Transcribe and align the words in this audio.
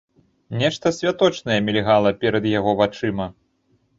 Нешта 0.61 0.91
святочнае 0.99 1.59
мільгала 1.67 2.13
перад 2.23 2.47
яго 2.59 2.75
вачыма. 2.83 3.31